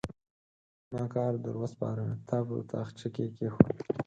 [0.93, 3.77] ما کار در وسپاره؛ تا په تاخچه کې کېښود.